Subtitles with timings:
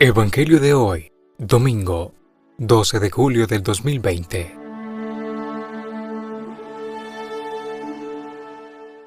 [0.00, 2.14] Evangelio de hoy, domingo
[2.58, 4.56] 12 de julio del 2020.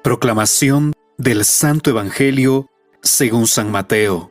[0.04, 2.66] Proclamación del Santo Evangelio
[3.00, 4.30] según San Mateo.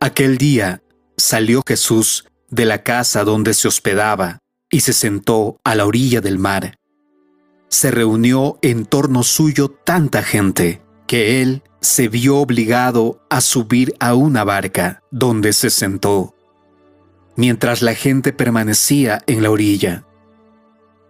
[0.00, 0.82] Aquel día
[1.16, 4.40] salió Jesús de la casa donde se hospedaba
[4.72, 6.77] y se sentó a la orilla del mar.
[7.68, 14.14] Se reunió en torno suyo tanta gente que él se vio obligado a subir a
[14.14, 16.34] una barca donde se sentó,
[17.36, 20.04] mientras la gente permanecía en la orilla.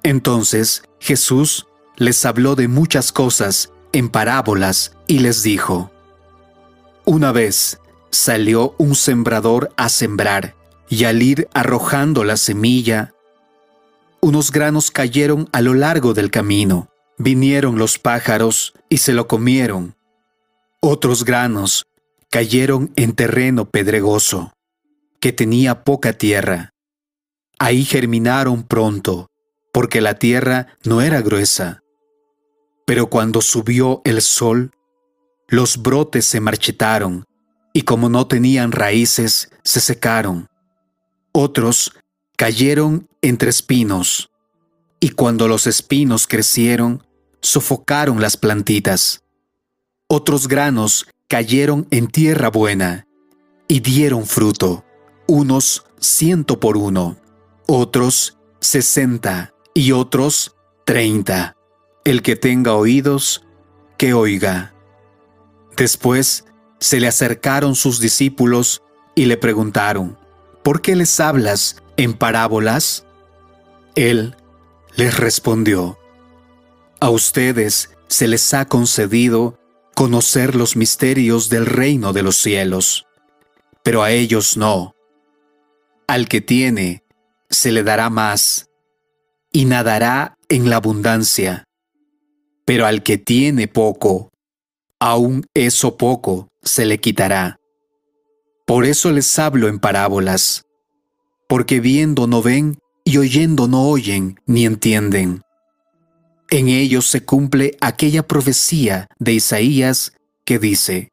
[0.02, 1.66] Entonces Jesús
[1.96, 5.90] les habló de muchas cosas en parábolas y les dijo,
[7.04, 7.80] Una vez
[8.10, 10.54] salió un sembrador a sembrar,
[10.88, 13.14] y al ir arrojando la semilla,
[14.20, 16.88] unos granos cayeron a lo largo del camino.
[17.18, 19.96] Vinieron los pájaros y se lo comieron.
[20.80, 21.86] Otros granos
[22.30, 24.52] cayeron en terreno pedregoso,
[25.20, 26.70] que tenía poca tierra.
[27.58, 29.28] Ahí germinaron pronto,
[29.72, 31.82] porque la tierra no era gruesa.
[32.86, 34.70] Pero cuando subió el sol,
[35.48, 37.24] los brotes se marchitaron,
[37.72, 40.48] y como no tenían raíces, se secaron.
[41.32, 41.92] Otros
[42.36, 44.30] cayeron entre espinos,
[45.00, 47.06] y cuando los espinos crecieron,
[47.40, 49.22] sofocaron las plantitas.
[50.08, 53.06] Otros granos cayeron en tierra buena,
[53.68, 54.84] y dieron fruto,
[55.26, 57.16] unos ciento por uno,
[57.66, 61.54] otros sesenta, y otros treinta.
[62.04, 63.44] El que tenga oídos,
[63.98, 64.74] que oiga.
[65.76, 66.46] Después
[66.80, 68.82] se le acercaron sus discípulos
[69.14, 70.18] y le preguntaron,
[70.64, 73.04] ¿por qué les hablas en parábolas?
[73.98, 74.36] Él
[74.94, 75.98] les respondió,
[77.00, 79.58] A ustedes se les ha concedido
[79.96, 83.06] conocer los misterios del reino de los cielos,
[83.82, 84.94] pero a ellos no.
[86.06, 87.02] Al que tiene,
[87.50, 88.70] se le dará más,
[89.50, 91.64] y nadará en la abundancia,
[92.64, 94.30] pero al que tiene poco,
[95.00, 97.58] aún eso poco se le quitará.
[98.64, 100.62] Por eso les hablo en parábolas
[101.48, 105.40] porque viendo no ven y oyendo no oyen ni entienden.
[106.50, 110.12] En ellos se cumple aquella profecía de Isaías
[110.44, 111.10] que dice,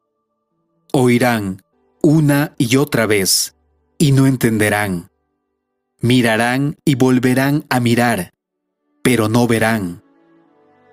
[0.91, 1.61] Oirán
[2.01, 3.55] una y otra vez,
[3.97, 5.09] y no entenderán.
[6.01, 8.33] Mirarán y volverán a mirar,
[9.01, 10.03] pero no verán,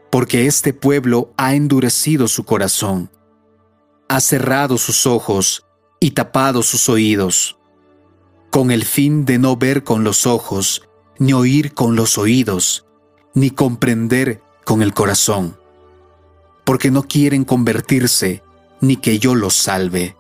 [0.08, 3.10] porque este pueblo ha endurecido su corazón,
[4.08, 5.66] ha cerrado sus ojos
[5.98, 7.58] y tapado sus oídos
[8.52, 10.86] con el fin de no ver con los ojos,
[11.22, 12.84] ni oír con los oídos,
[13.32, 15.56] ni comprender con el corazón,
[16.64, 18.42] porque no quieren convertirse,
[18.80, 20.16] ni que yo los salve.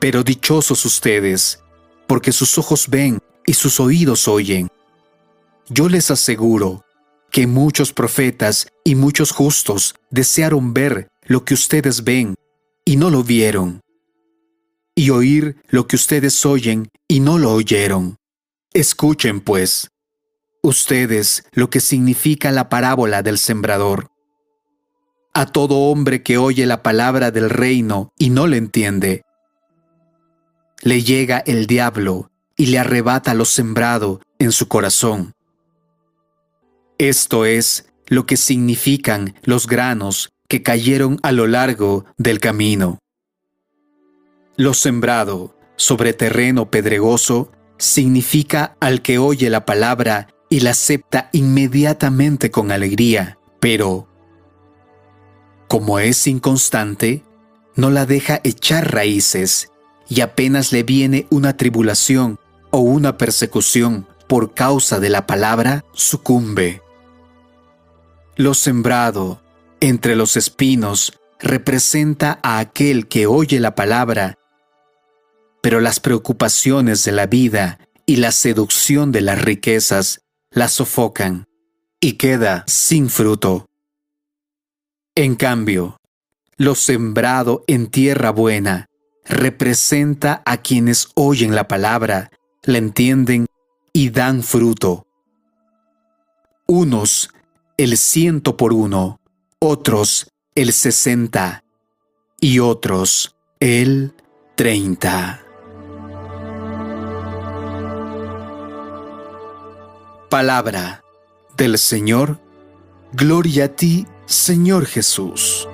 [0.00, 1.62] Pero dichosos ustedes,
[2.08, 4.68] porque sus ojos ven y sus oídos oyen.
[5.68, 6.84] Yo les aseguro
[7.30, 12.34] que muchos profetas y muchos justos desearon ver lo que ustedes ven
[12.84, 13.80] y no lo vieron,
[14.96, 18.16] y oír lo que ustedes oyen y no lo oyeron.
[18.74, 19.92] Escuchen, pues,
[20.60, 24.08] ustedes lo que significa la parábola del sembrador.
[25.32, 29.22] A todo hombre que oye la palabra del reino y no le entiende,
[30.82, 35.34] le llega el diablo y le arrebata lo sembrado en su corazón.
[36.98, 42.98] Esto es lo que significan los granos que cayeron a lo largo del camino.
[44.56, 47.52] Lo sembrado sobre terreno pedregoso
[47.84, 54.08] significa al que oye la palabra y la acepta inmediatamente con alegría, pero
[55.68, 57.24] como es inconstante,
[57.76, 59.70] no la deja echar raíces
[60.08, 62.38] y apenas le viene una tribulación
[62.70, 66.80] o una persecución por causa de la palabra, sucumbe.
[68.36, 69.42] Lo sembrado
[69.80, 74.38] entre los espinos representa a aquel que oye la palabra
[75.64, 80.20] pero las preocupaciones de la vida y la seducción de las riquezas
[80.50, 81.46] la sofocan
[82.00, 83.64] y queda sin fruto.
[85.14, 85.96] En cambio,
[86.58, 88.90] lo sembrado en tierra buena
[89.24, 92.30] representa a quienes oyen la palabra,
[92.64, 93.46] la entienden
[93.94, 95.06] y dan fruto.
[96.66, 97.30] Unos
[97.78, 99.18] el ciento por uno,
[99.60, 101.64] otros el sesenta
[102.38, 104.12] y otros el
[104.56, 105.43] treinta.
[110.30, 111.04] Palabra
[111.56, 112.40] del Señor.
[113.12, 115.68] Gloria a ti, Señor Jesús.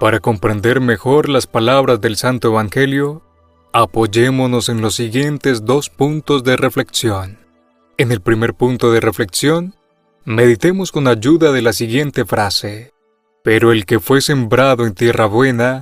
[0.00, 3.22] Para comprender mejor las palabras del Santo Evangelio,
[3.72, 7.38] apoyémonos en los siguientes dos puntos de reflexión.
[7.98, 9.74] En el primer punto de reflexión,
[10.24, 12.92] meditemos con ayuda de la siguiente frase.
[13.44, 15.80] Pero el que fue sembrado en tierra buena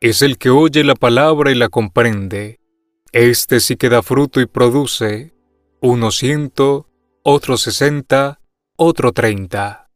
[0.00, 2.59] es el que oye la palabra y la comprende,
[3.12, 5.34] este sí que da fruto y produce,
[5.80, 6.86] uno ciento,
[7.24, 8.38] otro sesenta,
[8.76, 9.88] otro treinta.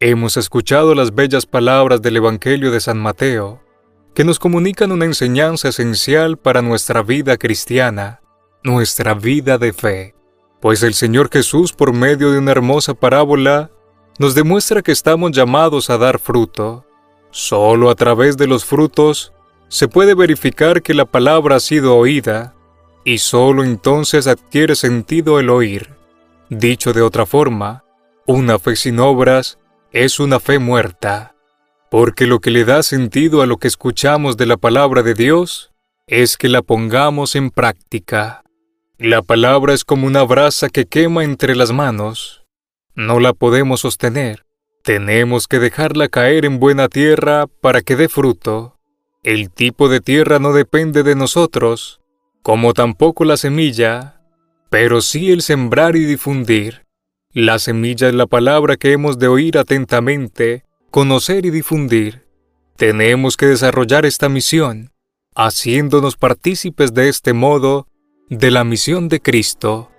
[0.00, 3.62] Hemos escuchado las bellas palabras del Evangelio de San Mateo,
[4.16, 8.20] que nos comunican una enseñanza esencial para nuestra vida cristiana,
[8.64, 10.16] nuestra vida de fe.
[10.60, 13.70] Pues el Señor Jesús, por medio de una hermosa parábola,
[14.18, 16.84] nos demuestra que estamos llamados a dar fruto.
[17.30, 19.32] Solo a través de los frutos
[19.68, 22.54] se puede verificar que la palabra ha sido oída,
[23.06, 25.94] y solo entonces adquiere sentido el oír.
[26.50, 27.84] Dicho de otra forma,
[28.26, 29.58] una fe sin obras
[29.92, 31.32] es una fe muerta
[31.90, 35.72] porque lo que le da sentido a lo que escuchamos de la palabra de Dios
[36.06, 38.42] es que la pongamos en práctica.
[38.98, 42.44] La palabra es como una brasa que quema entre las manos.
[42.94, 44.44] No la podemos sostener.
[44.82, 48.76] Tenemos que dejarla caer en buena tierra para que dé fruto.
[49.22, 52.00] El tipo de tierra no depende de nosotros,
[52.46, 54.20] como tampoco la semilla,
[54.70, 56.86] pero sí el sembrar y difundir.
[57.32, 60.62] La semilla es la palabra que hemos de oír atentamente
[60.92, 62.24] conocer y difundir.
[62.76, 64.92] Tenemos que desarrollar esta misión,
[65.34, 67.88] haciéndonos partícipes de este modo
[68.30, 69.90] de la misión de Cristo.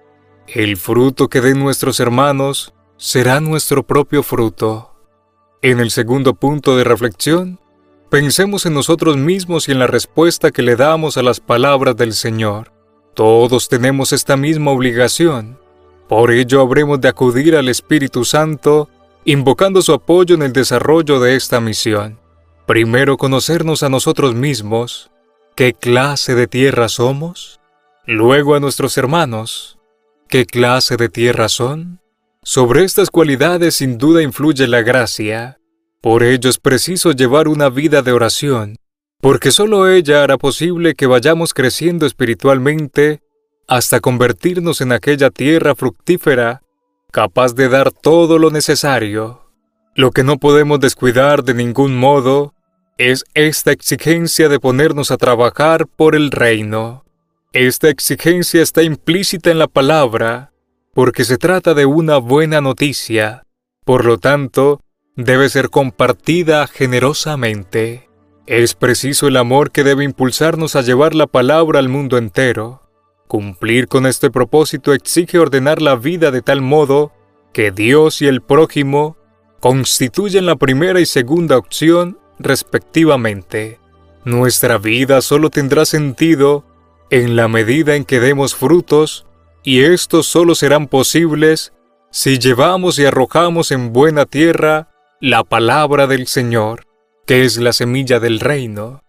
[0.47, 4.95] El fruto que den nuestros hermanos será nuestro propio fruto.
[5.61, 7.59] En el segundo punto de reflexión,
[8.09, 12.13] pensemos en nosotros mismos y en la respuesta que le damos a las palabras del
[12.13, 12.71] Señor.
[13.13, 15.59] Todos tenemos esta misma obligación.
[16.07, 18.89] Por ello habremos de acudir al Espíritu Santo
[19.25, 22.19] invocando su apoyo en el desarrollo de esta misión.
[22.65, 25.11] Primero conocernos a nosotros mismos,
[25.55, 27.59] qué clase de tierra somos,
[28.05, 29.79] luego a nuestros hermanos,
[30.29, 31.99] qué clase de tierra son.
[32.43, 35.56] Sobre estas cualidades sin duda influye la gracia,
[36.07, 38.77] por ello es preciso llevar una vida de oración,
[39.19, 43.19] porque sólo ella hará posible que vayamos creciendo espiritualmente
[43.67, 46.61] hasta convertirnos en aquella tierra fructífera
[47.11, 49.51] capaz de dar todo lo necesario.
[49.95, 52.53] Lo que no podemos descuidar de ningún modo
[52.97, 57.03] es esta exigencia de ponernos a trabajar por el reino.
[57.51, 60.53] Esta exigencia está implícita en la palabra,
[60.93, 63.43] porque se trata de una buena noticia,
[63.83, 64.79] por lo tanto,
[65.17, 68.07] debe ser compartida generosamente.
[68.45, 72.83] Es preciso el amor que debe impulsarnos a llevar la palabra al mundo entero.
[73.27, 77.11] Cumplir con este propósito exige ordenar la vida de tal modo
[77.51, 79.17] que Dios y el prójimo
[79.59, 83.79] constituyen la primera y segunda opción respectivamente.
[84.23, 86.63] Nuestra vida solo tendrá sentido
[87.09, 89.25] en la medida en que demos frutos
[89.63, 91.73] y estos solo serán posibles
[92.11, 96.85] si llevamos y arrojamos en buena tierra la palabra del Señor,
[97.25, 99.01] que es la semilla del reino.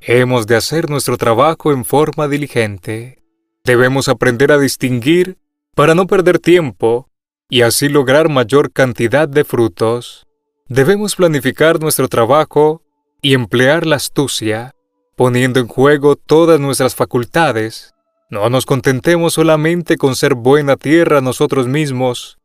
[0.00, 3.22] Hemos de hacer nuestro trabajo en forma diligente.
[3.64, 5.38] Debemos aprender a distinguir
[5.74, 7.08] para no perder tiempo
[7.48, 10.28] y así lograr mayor cantidad de frutos.
[10.68, 12.82] Debemos planificar nuestro trabajo
[13.20, 14.72] y emplear la astucia,
[15.16, 17.92] poniendo en juego todas nuestras facultades.
[18.30, 22.35] No nos contentemos solamente con ser buena tierra nosotros mismos,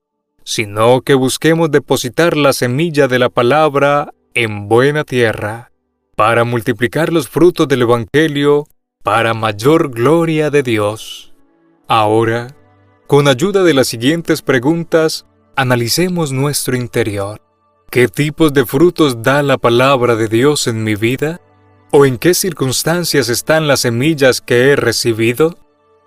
[0.43, 5.71] sino que busquemos depositar la semilla de la palabra en buena tierra,
[6.15, 8.67] para multiplicar los frutos del Evangelio
[9.03, 11.33] para mayor gloria de Dios.
[11.87, 12.55] Ahora,
[13.07, 17.41] con ayuda de las siguientes preguntas, analicemos nuestro interior.
[17.89, 21.41] ¿Qué tipos de frutos da la palabra de Dios en mi vida?
[21.91, 25.57] ¿O en qué circunstancias están las semillas que he recibido?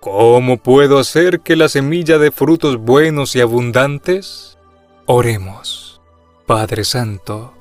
[0.05, 4.59] ¿Cómo puedo hacer que la semilla dé frutos buenos y abundantes?
[5.07, 6.03] Oremos.
[6.47, 7.55] Padre Santo,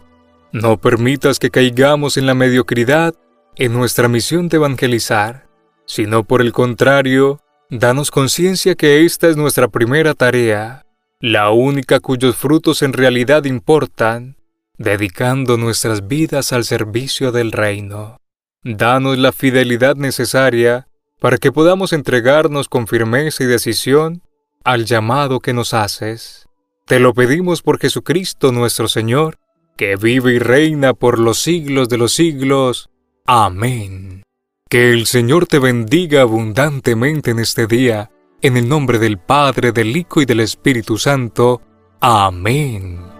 [0.51, 3.15] no permitas que caigamos en la mediocridad
[3.55, 5.47] en nuestra misión de evangelizar,
[5.85, 10.85] sino por el contrario, danos conciencia que esta es nuestra primera tarea,
[11.21, 14.35] la única cuyos frutos en realidad importan,
[14.77, 18.17] dedicando nuestras vidas al servicio del reino.
[18.65, 20.89] Danos la fidelidad necesaria
[21.23, 24.21] para que podamos entregarnos con firmeza y decisión
[24.65, 26.49] al llamado que nos haces.
[26.85, 29.37] Te lo pedimos por Jesucristo nuestro Señor,
[29.77, 32.89] que vive y reina por los siglos de los siglos.
[33.25, 34.23] Amén.
[34.67, 38.11] Que el Señor te bendiga abundantemente en este día,
[38.41, 41.61] en el nombre del Padre, del Hijo y del Espíritu Santo.
[42.01, 43.12] Amén.